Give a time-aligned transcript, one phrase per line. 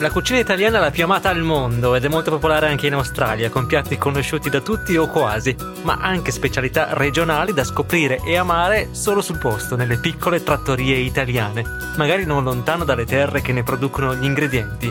[0.00, 2.92] La cucina italiana è la più amata al mondo ed è molto popolare anche in
[2.92, 8.36] Australia, con piatti conosciuti da tutti o quasi, ma anche specialità regionali da scoprire e
[8.36, 11.64] amare solo sul posto, nelle piccole trattorie italiane,
[11.96, 14.86] magari non lontano dalle terre che ne producono gli ingredienti.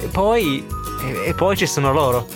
[0.00, 0.66] E poi...
[1.24, 2.26] e, poi ci sono loro.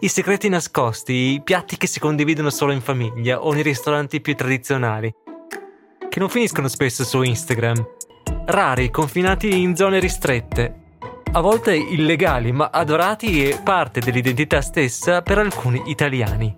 [0.00, 4.34] I segreti nascosti, i piatti che si condividono solo in famiglia o nei ristoranti più
[4.34, 5.14] tradizionali,
[6.08, 7.98] che non finiscono spesso su Instagram
[8.46, 10.74] rari, confinati in zone ristrette,
[11.32, 16.54] a volte illegali, ma adorati e parte dell'identità stessa per alcuni italiani.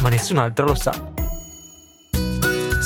[0.00, 1.15] Ma nessun altro lo sa.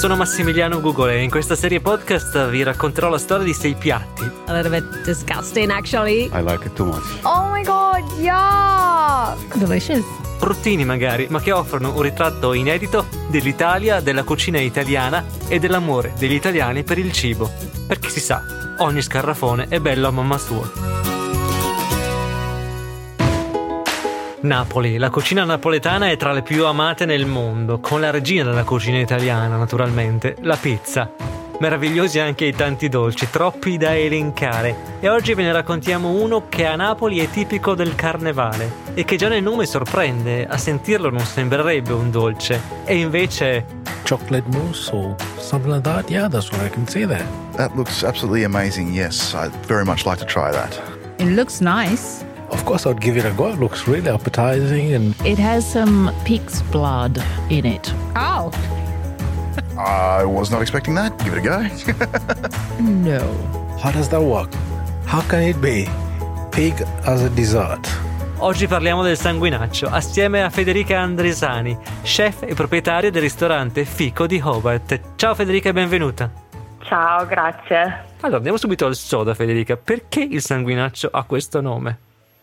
[0.01, 4.23] Sono Massimiliano Google e in questa serie podcast vi racconterò la storia di sei piatti.
[4.47, 6.31] A little bit disgusting, actually.
[6.33, 7.05] I like it too much.
[7.21, 9.37] Oh my god, yeah!
[9.57, 10.03] Delicious
[10.39, 16.33] bruttini magari, ma che offrono un ritratto inedito dell'Italia, della cucina italiana e dell'amore degli
[16.33, 17.53] italiani per il cibo.
[17.87, 18.42] Perché si sa,
[18.79, 21.09] ogni scarrafone è bello a mamma sua.
[24.42, 28.64] Napoli, la cucina napoletana è tra le più amate nel mondo, con la regina della
[28.64, 31.10] cucina italiana, naturalmente, la pizza
[31.60, 34.98] meravigliosi anche i tanti dolci, troppi da elencare.
[35.00, 39.16] E oggi ve ne raccontiamo uno che a Napoli è tipico del carnevale e che
[39.16, 42.61] già nel nome sorprende, a sentirlo non sembrerebbe un dolce.
[42.84, 43.66] E invece...
[44.08, 46.08] Chocolate mousse or something like that?
[46.08, 47.27] Yeah, that's what I can see there.
[47.56, 49.34] That looks absolutely amazing, yes.
[49.34, 50.80] I'd very much like to try that.
[51.18, 52.24] It looks nice.
[52.51, 53.48] Of course, I'd give it a go.
[53.48, 55.15] It looks really appetizing and.
[55.25, 57.92] It has some pig's blood in it.
[58.17, 58.51] Oh.
[59.79, 61.17] I was not expecting that.
[61.25, 62.83] Give it a go.
[62.83, 63.20] no.
[63.79, 64.53] How does that work?
[65.07, 65.89] How can it be
[66.51, 67.89] pig as a dessert?
[68.42, 74.41] Oggi parliamo del sanguinaccio assieme a Federica Andresani, chef e proprietaria del ristorante Fico di
[74.42, 75.01] Hobart.
[75.17, 76.31] Ciao Federica e benvenuta.
[76.83, 78.05] Ciao, grazie.
[78.20, 79.77] Allora, andiamo subito al soda, Federica.
[79.77, 81.98] Perché il sanguinaccio ha questo nome?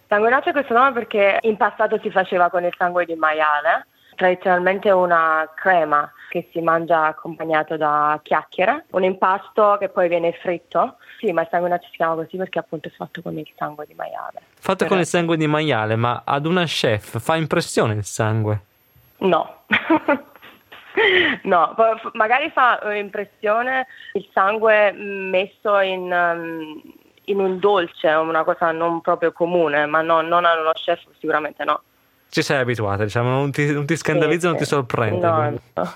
[0.07, 4.89] Sanguinaccio ha questo nome perché in passato si faceva con il sangue di maiale, tradizionalmente
[4.89, 10.95] una crema che si mangia accompagnato da chiacchiere, un impasto che poi viene fritto.
[11.19, 13.93] Sì, ma il sanguinaccio si chiama così perché appunto è fatto con il sangue di
[13.95, 14.41] maiale.
[14.55, 14.89] Fatto Però...
[14.89, 18.61] con il sangue di maiale, ma ad una chef fa impressione il sangue?
[19.17, 19.63] No.
[21.43, 21.75] no,
[22.13, 26.81] magari fa impressione il sangue messo in, um,
[27.29, 31.63] in un dolce, una cosa non proprio comune, ma no, non a uno chef sicuramente
[31.63, 31.81] no
[32.29, 35.25] ci sei abituata, diciamo, non ti, non ti scandalizza, sì, non ti sorprende.
[35.25, 35.93] No, no.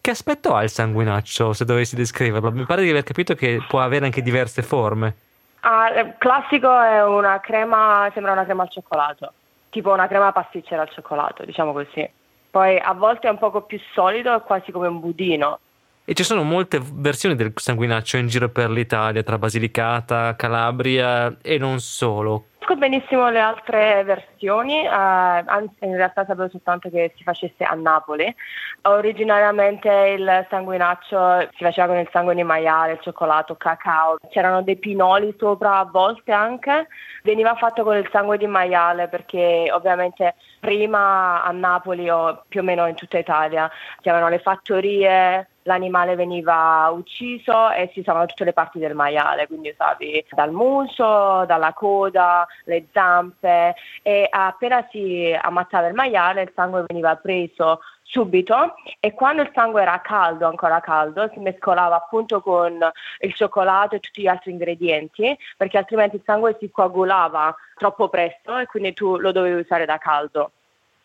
[0.00, 2.50] Che aspetto ha il sanguinaccio, se dovessi descriverlo?
[2.50, 5.16] Mi pare di aver capito che può avere anche diverse forme.
[5.60, 9.32] Ah, classico è una crema, sembra una crema al cioccolato,
[9.70, 12.08] tipo una crema pasticcera al cioccolato, diciamo così.
[12.50, 15.60] Poi a volte è un poco più solido, è quasi come un budino.
[16.06, 21.56] E ci sono molte versioni del sanguinaccio in giro per l'Italia, tra Basilicata, Calabria e
[21.56, 22.48] non solo.
[22.64, 27.74] Conosco benissimo le altre versioni, eh, anzi in realtà sapevo soltanto che si facesse a
[27.74, 28.34] Napoli.
[28.82, 29.88] Originariamente
[30.18, 35.34] il sanguinaccio si faceva con il sangue di maiale, il cioccolato, cacao, c'erano dei pinoli
[35.38, 36.88] sopra a volte anche.
[37.22, 42.62] Veniva fatto con il sangue di maiale perché ovviamente prima a Napoli o più o
[42.64, 48.52] meno in tutta Italia c'erano le fattorie l'animale veniva ucciso e si usavano tutte le
[48.52, 55.88] parti del maiale, quindi usavi dal muso, dalla coda, le zampe e appena si ammazzava
[55.88, 61.28] il maiale il sangue veniva preso subito e quando il sangue era caldo, ancora caldo,
[61.32, 62.78] si mescolava appunto con
[63.20, 68.56] il cioccolato e tutti gli altri ingredienti perché altrimenti il sangue si coagulava troppo presto
[68.58, 70.52] e quindi tu lo dovevi usare da caldo.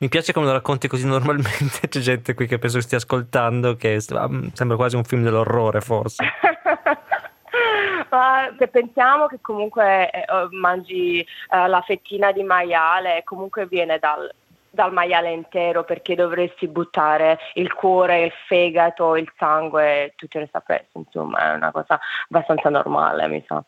[0.02, 4.00] Mi piace come lo racconti così normalmente, c'è gente qui che penso stia ascoltando che
[4.00, 6.24] sembra quasi un film dell'orrore forse.
[8.10, 14.00] Ma se pensiamo che comunque eh, oh, mangi eh, la fettina di maiale, comunque viene
[14.00, 14.34] dal,
[14.70, 20.64] dal maiale intero perché dovresti buttare il cuore, il fegato, il sangue, tutto il resto
[20.66, 22.00] presto, insomma è una cosa
[22.30, 23.62] abbastanza normale mi sa.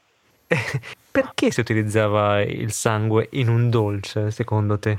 [1.11, 4.95] perché si utilizzava il sangue in un dolce secondo te?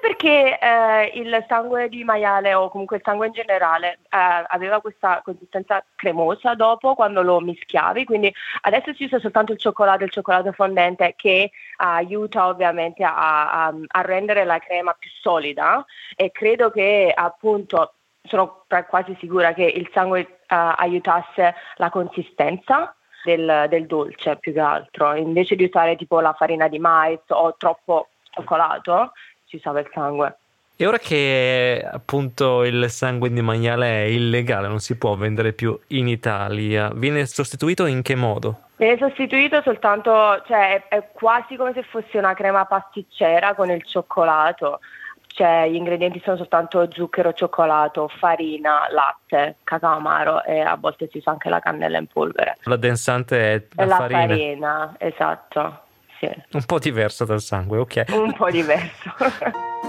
[0.00, 5.20] Perché eh, il sangue di maiale o comunque il sangue in generale eh, aveva questa
[5.22, 8.32] consistenza cremosa dopo quando lo mischiavi, quindi
[8.62, 14.00] adesso si usa soltanto il cioccolato, il cioccolato fondente che aiuta ovviamente a, a, a
[14.00, 15.84] rendere la crema più solida.
[16.16, 22.94] E credo che appunto sono quasi sicura che il sangue uh, aiutasse la consistenza
[23.24, 27.54] del, del, dolce più che altro, invece di usare tipo la farina di mais o
[27.56, 29.12] troppo cioccolato,
[29.50, 30.36] si usava il sangue.
[30.76, 35.78] E ora che appunto il sangue di maiale è illegale, non si può vendere più
[35.88, 38.60] in Italia, viene sostituito in che modo?
[38.76, 44.80] Viene sostituito soltanto, cioè è quasi come se fosse una crema pasticcera con il cioccolato.
[45.26, 51.18] Cioè, gli ingredienti sono soltanto zucchero, cioccolato, farina, latte, cacao amaro e a volte si
[51.18, 52.56] usa anche la cannella in polvere.
[52.62, 54.18] L'addensante è la, la farina.
[54.18, 55.80] farina, esatto.
[56.20, 56.30] Sì.
[56.52, 58.04] Un po' diverso dal sangue, ok.
[58.10, 59.10] Un po' diverso.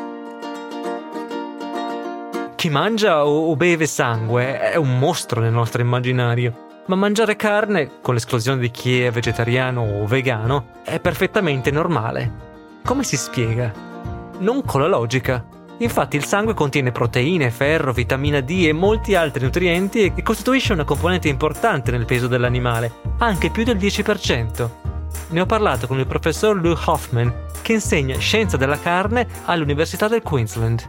[2.56, 6.70] Chi mangia o o beve sangue è un mostro nel nostro immaginario.
[6.86, 12.32] Ma mangiare carne, con l'esclusione di chi è vegetariano o vegano, è perfettamente normale.
[12.86, 13.74] Come si spiega?
[14.40, 15.44] Non con la logica.
[15.80, 20.84] Infatti il sangue contiene proteine, ferro, vitamina D e molti altri nutrienti e costituisce una
[20.86, 24.91] componente importante nel peso dell'animale, anche più del 10%.
[25.32, 30.22] Ne ho parlato con il professor Lou Hoffman, che insegna scienza della carne all'Università del
[30.22, 30.86] Queensland.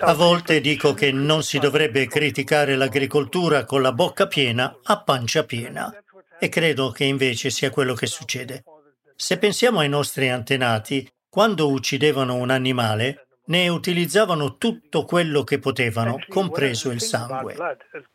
[0.00, 5.44] A volte dico che non si dovrebbe criticare l'agricoltura con la bocca piena a pancia
[5.44, 5.90] piena
[6.38, 8.62] e credo che invece sia quello che succede.
[9.16, 16.18] Se pensiamo ai nostri antenati, quando uccidevano un animale, ne utilizzavano tutto quello che potevano,
[16.28, 17.56] compreso il sangue.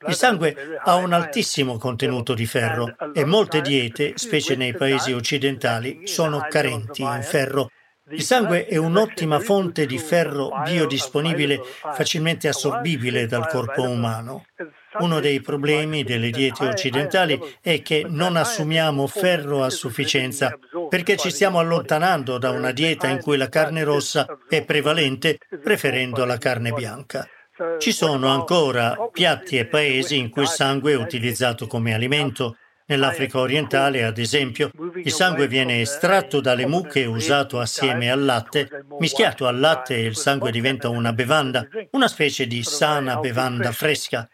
[0.07, 6.01] Il sangue ha un altissimo contenuto di ferro e molte diete, specie nei paesi occidentali,
[6.03, 7.69] sono carenti in ferro.
[8.09, 11.61] Il sangue è un'ottima fonte di ferro biodisponibile
[11.93, 14.43] facilmente assorbibile dal corpo umano.
[14.99, 20.57] Uno dei problemi delle diete occidentali è che non assumiamo ferro a sufficienza
[20.89, 26.25] perché ci stiamo allontanando da una dieta in cui la carne rossa è prevalente preferendo
[26.25, 27.27] la carne bianca.
[27.77, 32.57] Ci sono ancora piatti e paesi in cui il sangue è utilizzato come alimento.
[32.85, 34.69] Nell'Africa orientale, ad esempio,
[35.03, 38.67] il sangue viene estratto dalle mucche e usato assieme al latte.
[38.99, 44.27] Mischiato al latte il sangue diventa una bevanda, una specie di sana bevanda fresca.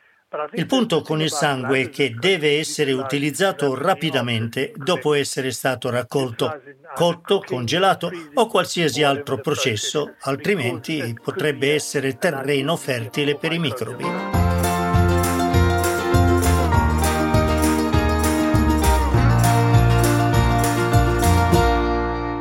[0.51, 6.61] Il punto con il sangue è che deve essere utilizzato rapidamente dopo essere stato raccolto,
[6.93, 14.05] cotto, congelato o qualsiasi altro processo, altrimenti potrebbe essere terreno fertile per i microbi.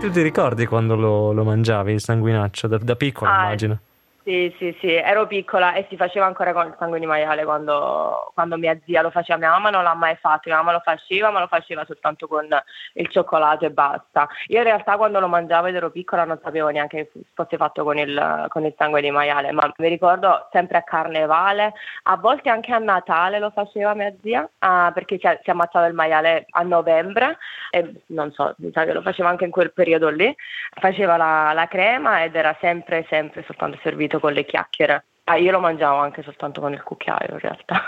[0.00, 2.67] Tu ti ricordi quando lo, lo mangiavi il sanguinaccio?
[2.67, 3.81] Da, da piccolo, Ah, immagino.
[4.29, 8.31] Sì, sì, sì, ero piccola e si faceva ancora con il sangue di maiale quando,
[8.35, 9.39] quando mia zia lo faceva.
[9.39, 12.47] Mia mamma non l'ha mai fatto, mia mamma lo faceva, ma lo faceva soltanto con
[12.93, 14.29] il cioccolato e basta.
[14.49, 17.85] Io in realtà quando lo mangiavo ed ero piccola non sapevo neanche che fosse fatto
[17.85, 21.73] con il, con il sangue di maiale, ma mi ricordo sempre a carnevale,
[22.03, 25.95] a volte anche a Natale lo faceva mia zia, ah, perché si, si ammazzava il
[25.95, 27.39] maiale a novembre
[27.71, 30.37] e non so, mi lo faceva anche in quel periodo lì,
[30.79, 35.05] faceva la, la crema ed era sempre, sempre soltanto servito con le chiacchiere.
[35.25, 37.82] Ah, io lo mangiavo anche soltanto con il cucchiaio in realtà.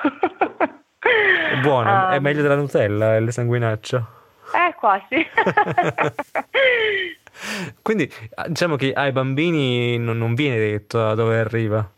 [1.63, 4.19] Buono, Ah, è meglio della Nutella il sanguinaccio.
[4.53, 5.27] Eh, quasi.
[7.83, 11.89] Quindi ah, diciamo che ai bambini non, non viene detto da dove arriva.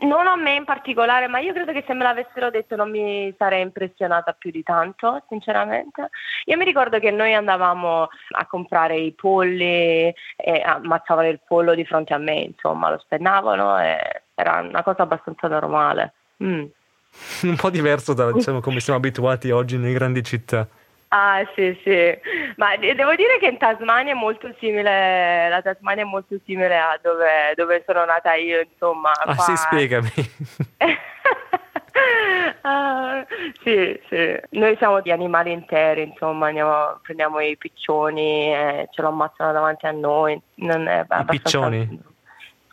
[0.00, 3.34] Non a me in particolare, ma io credo che se me l'avessero detto non mi
[3.36, 6.08] sarei impressionata più di tanto, sinceramente.
[6.46, 11.84] Io mi ricordo che noi andavamo a comprare i polli e ammazzavano il pollo di
[11.84, 16.14] fronte a me, insomma, lo spennavano e era una cosa abbastanza normale.
[16.42, 16.64] Mm.
[17.42, 20.66] Un po' diverso da diciamo, come siamo abituati oggi nelle grandi città.
[21.12, 22.16] Ah sì sì,
[22.56, 26.78] ma de- devo dire che in Tasmania è molto simile, la Tasmania è molto simile
[26.78, 29.10] a dove, dove sono nata io, insomma.
[29.12, 30.12] Ah qua- sì, spiegami.
[32.62, 33.24] Ah,
[33.62, 34.38] sì, sì.
[34.50, 39.86] Noi siamo di animali interi, insomma, andiamo- prendiamo i piccioni e ce lo ammazzano davanti
[39.86, 40.40] a noi.
[40.56, 42.00] Non è abbastanza- piccioni?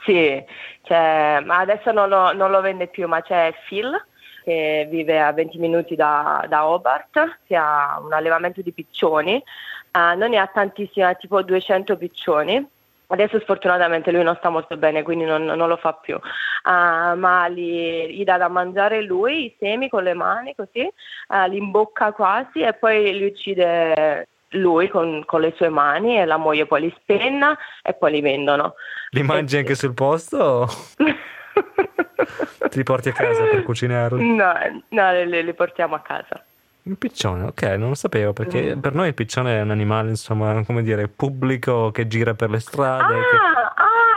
[0.04, 0.44] Sì,
[0.84, 4.06] cioè, ma adesso non lo, non lo vende più, ma c'è Phil
[4.48, 9.44] che vive a 20 minuti da, da Hobart, che ha un allevamento di piccioni,
[9.92, 12.64] Ah, non ne ha tantissimi, ha tipo 200 piccioni.
[13.08, 16.20] Adesso sfortunatamente lui non sta molto bene, quindi non, non lo fa più,
[16.64, 20.88] Ah, ma li, gli dà da mangiare lui i semi con le mani così,
[21.28, 26.26] ah, li imbocca quasi e poi li uccide lui con, con le sue mani e
[26.26, 28.76] la moglie poi li spenna e poi li vendono.
[29.10, 30.68] Li mangi anche sul posto
[32.70, 34.36] ti porti a casa per cucinarli?
[34.36, 34.54] No,
[34.90, 36.44] no li, li portiamo a casa.
[36.84, 38.80] Il piccione, ok, non lo sapevo perché Mm.
[38.80, 42.60] per noi il piccione è un animale, insomma, come dire, pubblico che gira per le
[42.62, 43.14] strade.
[43.14, 43.74] che- Ah,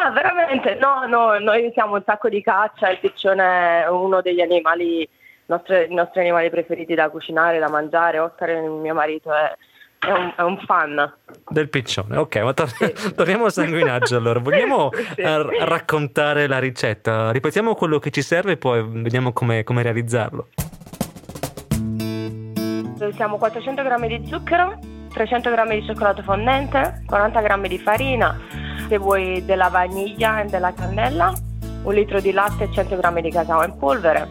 [0.07, 0.77] ah, veramente?
[0.77, 5.07] No, no, noi siamo un sacco di caccia, il piccione è uno degli animali,
[5.47, 8.21] nostri- i nostri animali preferiti da cucinare, da mangiare.
[8.21, 9.53] Oscar, il mio marito, è
[10.01, 11.13] è un, è un fan.
[11.49, 14.39] Del piccione, ok, ma tor- torniamo al sanguinaggio allora.
[14.41, 15.21] Vogliamo Sì.
[15.21, 17.31] eh, raccontare la ricetta?
[17.33, 20.49] Ripetiamo quello che ci serve e poi vediamo come, come realizzarlo.
[23.01, 24.79] Usiamo 400 g di zucchero,
[25.13, 28.39] 300 g di cioccolato fondente, 40 g di farina,
[28.89, 31.33] se vuoi della vaniglia e della cannella,
[31.83, 34.29] un litro di latte e 100 g di cacao in polvere.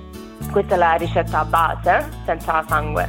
[0.51, 3.07] Questa è la ricetta base, senza sangue.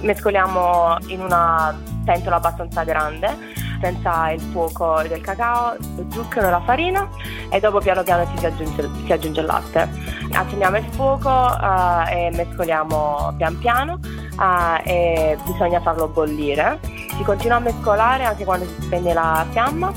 [0.00, 3.36] Mescoliamo in una pentola abbastanza grande,
[3.80, 7.08] senza il fuoco del cacao, lo zucchero la farina
[7.50, 9.88] e dopo piano piano si aggiunge, si aggiunge il latte.
[10.32, 16.78] Accendiamo il fuoco eh, e mescoliamo pian piano eh, e bisogna farlo bollire.
[17.16, 19.92] Si continua a mescolare anche quando si spegne la fiamma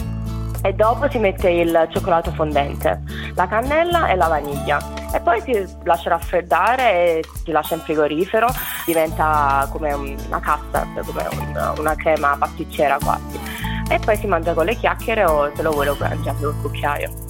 [0.62, 3.02] e dopo si mette il cioccolato fondente,
[3.36, 8.48] la cannella e la vaniglia e poi si lascia raffreddare e si lascia in frigorifero,
[8.86, 13.40] diventa come una custard, come un- una crema pasticcera quasi.
[13.90, 17.26] E poi si mangia con le chiacchiere o se lo vuoi lo mangiare col cucchiaio.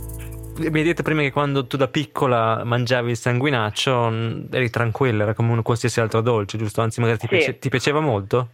[0.57, 5.21] Mi hai detto prima che quando tu da piccola mangiavi il sanguinaccio mh, eri tranquilla,
[5.21, 6.81] era come un qualsiasi altro dolce, giusto?
[6.81, 7.35] Anzi, magari ti, Sì.
[7.35, 8.49] piace- ti piaceva molto?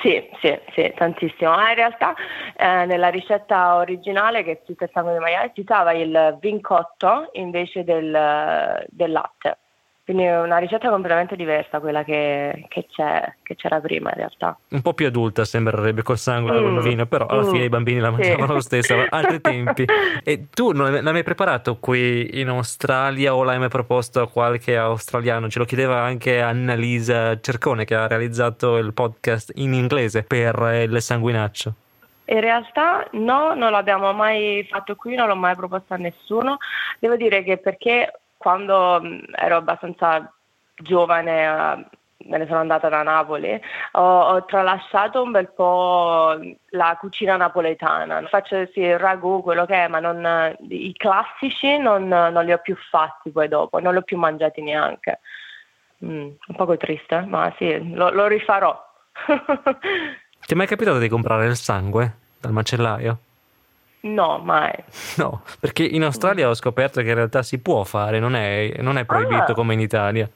[0.00, 1.50] Sì, sì, sì, tantissimo.
[1.50, 2.14] Ma in realtà
[2.56, 7.28] eh, nella ricetta originale che è scritto il sangue di maiale si usava il vincotto
[7.32, 9.58] invece del, del latte.
[10.04, 14.58] Quindi è una ricetta completamente diversa quella che, che c'è- che c'era prima in realtà.
[14.70, 16.74] Un po' più adulta sembrerebbe col sangue Mm.
[16.74, 17.50] col vino, però alla Mm.
[17.50, 18.12] fine i bambini la Sì.
[18.14, 19.84] mangiavano lo stesso, altri tempi.
[20.24, 24.28] E tu non l'hai l'hai mai preparato qui in Australia o l'hai mai proposto a
[24.28, 25.48] qualche australiano?
[25.48, 31.00] Ce lo chiedeva anche Annalisa Cercone che ha realizzato il podcast in inglese per il
[31.00, 31.74] sanguinaccio.
[32.24, 36.56] In realtà no, non l'abbiamo mai fatto qui, non l'ho mai proposto a nessuno.
[36.98, 38.10] Devo dire che perché
[38.42, 40.30] quando mh, ero abbastanza
[40.74, 41.86] giovane, eh,
[42.24, 43.60] me ne sono andata da Napoli,
[43.92, 46.38] ho, ho tralasciato un bel po'
[46.70, 48.22] la cucina napoletana.
[48.28, 52.58] Faccio sì, il ragù, quello che è, ma non- i classici non, non li ho
[52.58, 55.20] più fatti poi dopo, non li ho più mangiati neanche.
[56.04, 58.76] Mm, un poco triste, ma sì, lo, lo rifarò.
[60.44, 63.18] Ti è mai capitato di comprare il sangue dal macellaio?
[64.02, 64.72] No, mai.
[65.16, 68.98] No, perché in Australia ho scoperto che in realtà si può fare, non è, non
[68.98, 69.54] è proibito Ah.
[69.54, 70.28] come in Italia.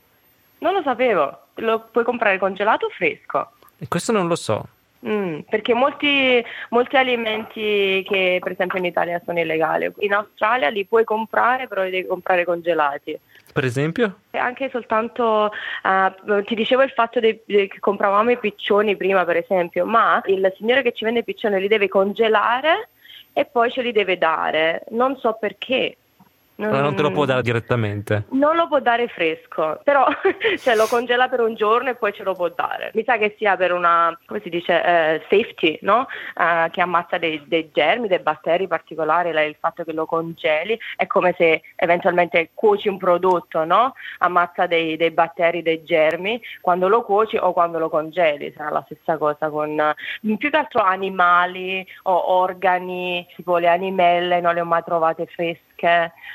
[0.59, 3.51] Non lo sapevo, lo puoi comprare congelato o fresco?
[3.79, 4.67] E questo non lo so.
[5.07, 10.85] Mm, perché molti, molti alimenti che per esempio in Italia sono illegali, in Australia li
[10.87, 13.17] puoi comprare, però li devi comprare congelati.
[13.53, 14.21] Per esempio?
[14.31, 15.53] E anche soltanto,
[15.85, 20.21] eh, ti dicevo il fatto dei- de- che compravamo i piccioni prima per esempio, ma
[20.27, 22.89] il signore che ci vende i piccioni li deve congelare
[23.39, 24.85] e poi ce li deve dare.
[24.93, 25.99] Non so perché.
[26.59, 28.25] Allora non te lo può dare direttamente.
[28.31, 30.07] Non lo può dare fresco, però
[30.59, 32.91] cioè, lo congela per un giorno e poi ce lo può dare.
[32.95, 36.07] Mi sa che sia per una, come si dice, eh, safety, no?
[36.35, 40.79] Eh, che ammazza dei, dei germi, dei batteri particolari, la- il fatto che lo congeli
[40.97, 43.93] è come se eventualmente cuoci un prodotto, no?
[44.19, 48.83] Ammazza dei, dei batteri, dei germi quando lo cuoci o quando lo congeli, sarà la
[48.87, 49.95] stessa cosa con eh,
[50.37, 55.66] più che altro animali o organi, tipo le animelle, non le ho mai trovate fresche.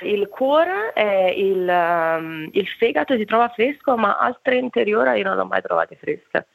[0.04, 5.36] Il cuore e il, ehm, il fegato si trova fresco, ma altre interiora io non
[5.36, 6.48] le ho mai trovate fresche.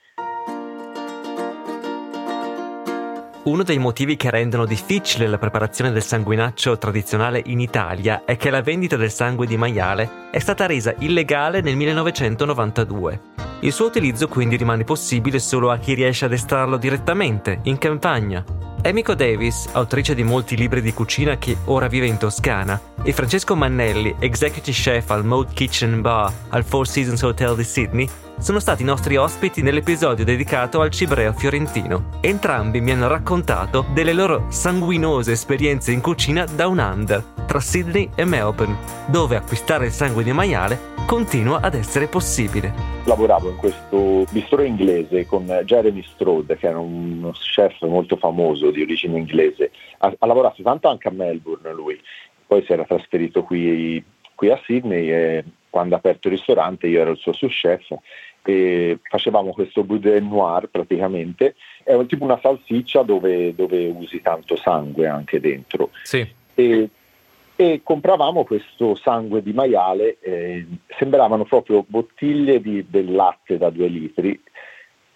[3.47, 8.51] Uno dei motivi che rendono difficile la preparazione del sanguinaccio tradizionale in Italia è che
[8.51, 13.21] la vendita del sangue di maiale è stata resa illegale nel 1992.
[13.61, 18.45] Il suo utilizzo quindi rimane possibile solo a chi riesce ad estrarlo direttamente, in campagna.
[18.87, 23.57] Emiko Davis, autrice di molti libri di cucina che ora vive in Toscana, e Francesco
[23.57, 28.85] Mannelli, executive chef al Mode Kitchen Bar al Four Seasons Hotel di Sydney, sono stati
[28.85, 32.11] nostri ospiti nell'episodio dedicato al cibreo fiorentino.
[32.21, 38.25] Entrambi mi hanno raccontato delle loro sanguinose esperienze in cucina down under, tra Sydney e
[38.25, 38.77] Melbourne,
[39.07, 42.73] dove acquistare il sangue di maiale continua ad essere possibile.
[43.05, 48.83] Lavoravo in questo bistro inglese con Jeremy Strode, che era uno chef molto famoso di
[48.83, 49.71] origine inglese.
[49.99, 51.99] Ha, ha lavorato tanto anche a Melbourne lui,
[52.45, 54.03] poi si era trasferito qui,
[54.35, 57.87] qui a Sydney e quando ha aperto il ristorante io ero il suo sous chef
[58.43, 64.57] e facevamo questo boudin noir praticamente, è un, tipo una salsiccia dove, dove usi tanto
[64.57, 65.91] sangue anche dentro.
[66.03, 66.27] Sì.
[66.55, 66.91] E,
[67.57, 70.67] e compravamo questo sangue di maiale, eh,
[70.99, 74.41] sembravano proprio bottiglie di, del latte da due litri,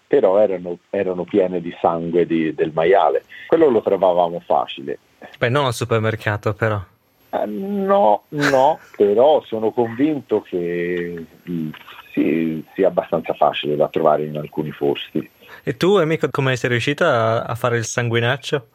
[0.06, 3.25] però erano, erano piene di sangue di, del maiale.
[3.47, 4.99] Quello lo trovavamo facile.
[5.38, 6.80] Beh, non al supermercato però.
[7.28, 11.70] Eh, no, no, però sono convinto che mm,
[12.12, 15.30] sì, sia abbastanza facile da trovare in alcuni posti.
[15.62, 18.66] E tu, amico, come sei riuscita a fare il sanguinaccio?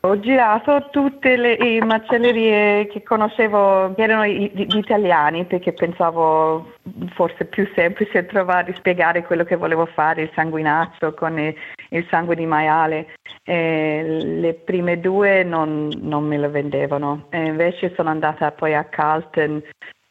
[0.00, 6.74] Ho girato tutte le macellerie che conoscevo, che erano gli italiani, perché pensavo
[7.14, 11.52] fosse più semplice trovare, spiegare quello che volevo fare, il sanguinaccio con il,
[11.90, 13.14] il sangue di maiale.
[13.42, 17.26] E le prime due non, non me lo vendevano.
[17.30, 19.60] E invece sono andata poi a Carlton,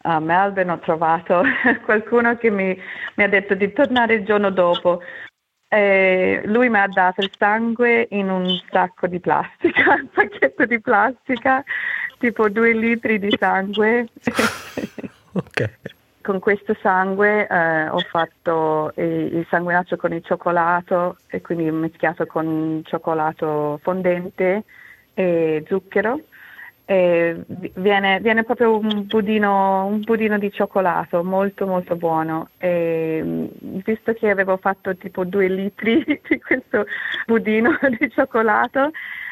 [0.02, 1.42] a Melbourne, ho trovato
[1.86, 2.78] qualcuno che mi,
[3.16, 5.02] mi ha detto di tornare il giorno dopo.
[5.70, 11.64] Lui mi ha dato il sangue in un sacco di plastica, un pacchetto di plastica,
[12.20, 14.08] tipo due litri di sangue.
[15.36, 15.70] Ok.
[16.22, 22.26] Con questo sangue eh, ho fatto il, il sanguinaccio con il cioccolato e quindi mischiato
[22.26, 24.64] con cioccolato fondente
[25.14, 26.22] e zucchero.
[26.88, 33.46] Vi- viene, viene proprio un budino, un budino di cioccolato molto molto buono e mm,
[33.84, 36.86] visto che avevo fatto tipo due litri di questo
[37.26, 38.92] budino di cioccolato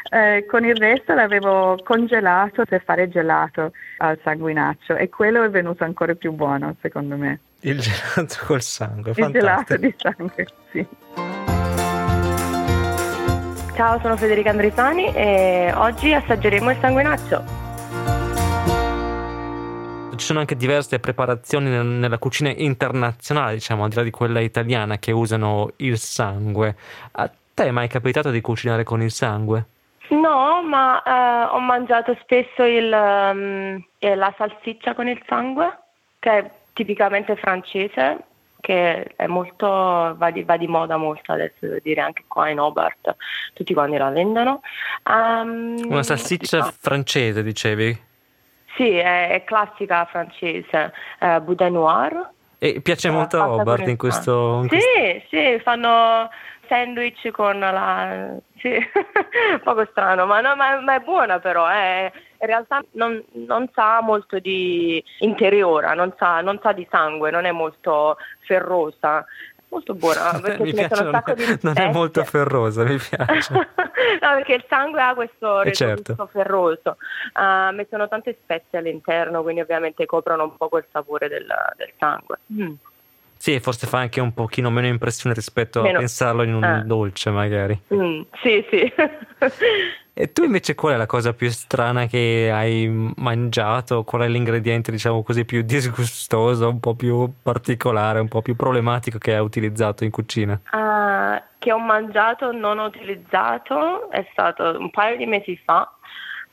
[0.10, 5.83] eh, con il resto l'avevo congelato per fare gelato al sanguinaccio e quello è venuto
[5.83, 9.77] ancora più buono secondo me Il gelato col sangue, il gelato fantastico.
[9.77, 11.22] di sangue sì.
[13.75, 17.43] Ciao, sono Federica Andresani e oggi assaggeremo il sanguinaccio.
[20.15, 24.41] Ci sono anche diverse preparazioni nel- nella cucina internazionale, diciamo, al di là di quella
[24.41, 26.75] italiana, che usano il sangue.
[27.13, 29.65] A te è mai capitato di cucinare con il sangue?
[30.09, 35.79] No, ma eh, ho mangiato spesso il, eh, la salsiccia con il sangue,
[36.19, 38.19] che è tipicamente francese,
[38.63, 42.62] che è molto, va di, va di moda molto adesso, devo dire, anche qua in
[42.62, 43.13] Hobart,
[43.53, 44.62] tutti quanti la vendono.
[45.03, 46.72] Ehm, Una salsiccia no.
[46.79, 48.01] francese, dicevi?
[48.77, 52.29] Sì, è, è classica francese, eh, boudin noir.
[52.58, 54.62] E piace molto a Hobart in questo...
[54.63, 56.29] in Sì, questo- sì, fanno
[56.70, 58.34] sandwich con la...
[58.60, 58.77] Sì,
[59.62, 62.13] poco strano, ma, no, ma, ma è buona però, eh.
[62.43, 67.45] In realtà non, non sa molto di interiora, non sa, non sa di sangue, non
[67.45, 69.25] è molto ferrosa,
[69.69, 70.39] molto buona.
[70.43, 72.97] perché mi ci mettono piace, un non sacco di è, non è molto ferrosa, mi
[72.97, 73.53] piace.
[73.53, 73.63] no,
[74.36, 76.29] perché il sangue ha questo Eh, certo.
[76.32, 76.97] ferroso.
[77.34, 81.45] Ah, mettono tante spezie all'interno, quindi ovviamente coprono un po' quel sapore del,
[81.77, 82.39] del sangue.
[82.51, 82.73] Mm.
[83.38, 85.95] Sì, forse fa anche un pochino meno impressione rispetto Meno.
[85.97, 86.82] a pensarlo in un Ah.
[86.86, 87.77] dolce, magari.
[87.93, 88.93] Mm, sì, sì.
[90.15, 94.04] E tu invece qual è la cosa più strana che hai mangiato?
[94.04, 99.17] Qual è l'ingrediente, diciamo così, più disgustoso, un po' più particolare, un po' più problematico
[99.17, 100.62] che hai utilizzato in cucina?
[100.65, 105.91] Ah, che ho mangiato, non ho utilizzato, è stato un paio di mesi fa.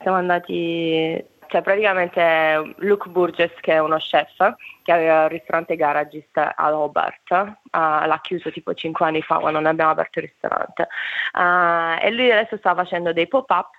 [0.00, 6.36] Siamo andati, cioè praticamente Luke Burgess, che è uno chef, che aveva il ristorante Garagist
[6.36, 10.86] a Hobart, ah, l'ha chiuso tipo 5 anni fa quando noi abbiamo aperto il ristorante.
[11.32, 13.70] Ah, e lui adesso sta facendo dei pop-up.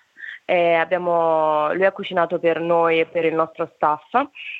[0.43, 4.11] E abbiamo, lui ha cucinato per noi e per il nostro staff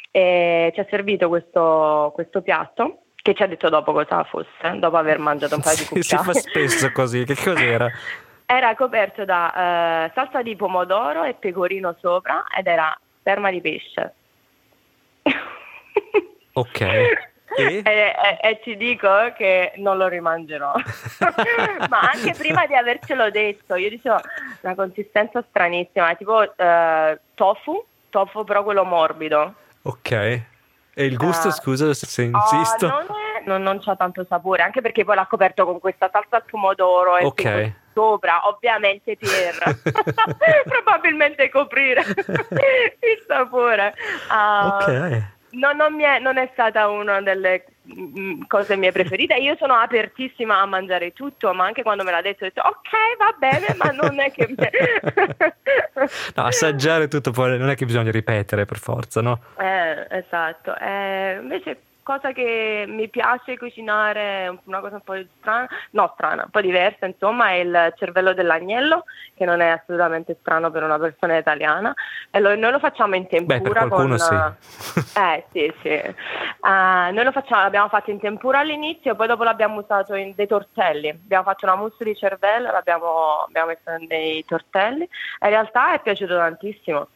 [0.09, 4.95] e ci ha servito questo, questo piatto che ci ha detto dopo cosa fosse, dopo
[4.95, 6.23] aver mangiato un paio di Sì, si cucchiai.
[6.23, 7.89] fa spesso così, che cos'era?
[8.53, 14.13] Era coperto da eh, salsa di pomodoro e pecorino sopra ed era sperma di pesce.
[16.51, 16.81] Ok.
[16.81, 17.17] E?
[17.55, 20.73] E, e- e ti dico che non lo rimangerò.
[21.87, 24.19] Ma anche prima di avercelo detto, io dicevo
[24.63, 29.53] una consistenza stranissima, tipo eh, tofu, tofu però quello morbido.
[29.83, 30.41] Ok.
[30.93, 31.51] E il gusto, Ah.
[31.51, 32.87] scusa se Ah, insisto?
[32.87, 36.35] non, è- non, non c'ha tanto sapore, anche perché poi l'ha coperto con questa salsa
[36.37, 37.35] al pomodoro e Ok.
[37.43, 39.79] pecorino sopra, ovviamente per
[40.65, 43.93] probabilmente coprire il sapore.
[44.29, 45.23] Ah, Ok.
[45.53, 47.65] No, non, mi è, non è stata una delle
[48.47, 49.35] cose mie preferite.
[49.35, 53.17] Io sono apertissima a mangiare tutto, ma anche quando me l'ha detto ho detto ok,
[53.17, 54.47] va bene, ma non è che...
[56.35, 59.39] No, assaggiare tutto poi non è che bisogna ripetere per forza, no?
[59.57, 60.75] Eh, esatto.
[60.77, 66.49] Eh, invece cosa che mi piace cucinare, una cosa un po' strana, no strana, un
[66.49, 71.37] po' diversa insomma, è il cervello dell'agnello, che non è assolutamente strano per una persona
[71.37, 71.93] italiana.
[72.29, 73.57] E lo- noi lo facciamo in tempura.
[73.57, 74.55] Beh, per qualcuno con,
[75.15, 75.89] Eh sì, sì.
[75.89, 76.15] Eh,
[76.61, 81.09] noi lo facciamo, l'abbiamo fatto in tempura all'inizio, poi dopo l'abbiamo usato in dei tortelli.
[81.09, 85.03] Abbiamo fatto una mousse di cervello, l'abbiamo abbiamo messo in dei tortelli.
[85.03, 85.09] E
[85.45, 87.07] in realtà è piaciuto tantissimo.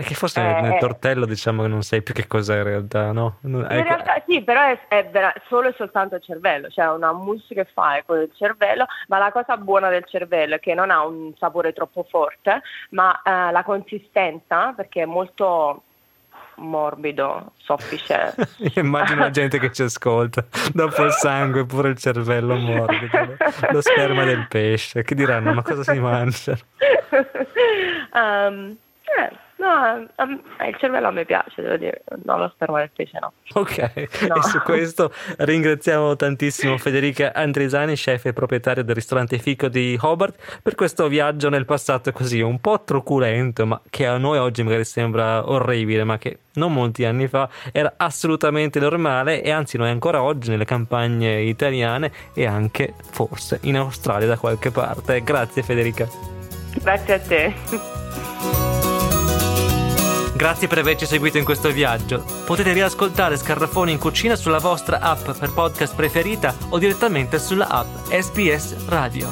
[0.00, 0.78] Che forse Eh, nel eh.
[0.78, 3.38] tortello diciamo che non sai più che cos'è in realtà, no?
[3.42, 7.12] In ecco, realtà sì, però è, è vera- solo e soltanto il cervello, cioè una
[7.12, 10.90] mousse che fai con il cervello, ma la cosa buona del cervello è che non
[10.90, 15.82] ha un sapore troppo forte, ma eh, la consistenza, perché è molto
[16.58, 18.34] morbido, soffice.
[18.76, 23.36] Immagino la gente che ci ascolta, dopo il sangue pure il cervello morbido,
[23.70, 26.56] lo sperma del pesce, che diranno ma cosa si mangia?
[28.12, 28.76] um,
[29.58, 33.32] No, um, il cervello a me piace, devo dire, no, lo sperma del pesce no.
[33.54, 33.78] Ok,
[34.28, 34.36] no.
[34.36, 40.60] e su questo ringraziamo tantissimo Federica Andresani, chef e proprietaria del ristorante Fico di Hobart,
[40.62, 44.84] per questo viaggio nel passato così un po' truculento, ma che a noi oggi magari
[44.84, 50.22] sembra orribile, ma che non molti anni fa era assolutamente normale e anzi noi ancora
[50.22, 55.20] oggi nelle campagne italiane e anche forse in Australia da qualche parte.
[55.24, 56.06] Grazie Federica.
[56.80, 58.76] Grazie a te.
[60.38, 62.22] Grazie per averci seguito in questo viaggio.
[62.44, 68.06] Potete riascoltare Scarrafoni in cucina sulla vostra app per podcast preferita o direttamente sulla app
[68.06, 69.28] SBS Radio.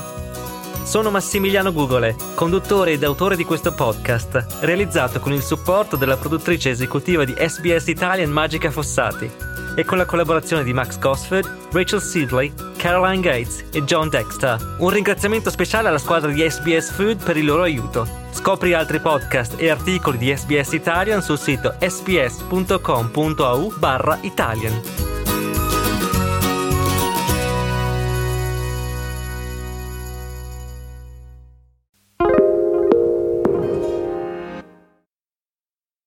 [0.83, 6.71] Sono Massimiliano Gugole, conduttore ed autore di questo podcast, realizzato con il supporto della produttrice
[6.71, 9.46] esecutiva di SBS Italian Magica Fossati
[9.77, 14.77] e con la collaborazione di Max Gosford, Rachel Sidley, Caroline Gates e John Dexter.
[14.79, 18.09] Un ringraziamento speciale alla squadra di SBS Food per il loro aiuto.
[18.33, 25.26] Scopri altri podcast e articoli di SBS Italian sul sito sbs.com.au barra Italian.